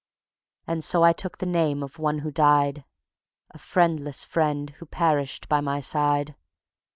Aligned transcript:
And 0.65 0.83
so 0.83 1.03
I 1.03 1.13
took 1.13 1.37
the 1.37 1.45
name 1.45 1.83
of 1.83 1.99
one 1.99 2.17
who 2.25 2.31
died, 2.31 2.85
A 3.51 3.59
friendless 3.59 4.23
friend 4.23 4.71
who 4.81 4.87
perished 4.87 5.47
by 5.47 5.61
my 5.61 5.79
side. 5.79 6.35